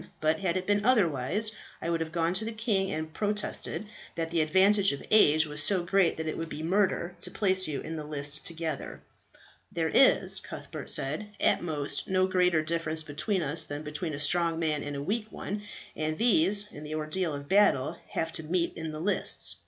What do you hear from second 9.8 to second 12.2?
is," Cuthbert said, "at most